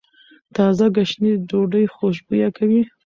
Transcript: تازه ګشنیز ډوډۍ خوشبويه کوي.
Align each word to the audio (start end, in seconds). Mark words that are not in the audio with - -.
تازه 0.55 0.85
ګشنیز 0.95 1.37
ډوډۍ 1.49 1.85
خوشبويه 1.95 2.49
کوي. 2.57 2.81